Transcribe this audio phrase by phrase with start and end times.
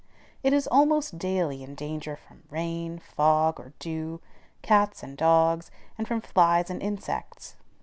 [0.41, 4.19] It is almost daily in danger from rain, fog, or dew,
[4.63, 7.55] cats and dogs, and from flies or insects.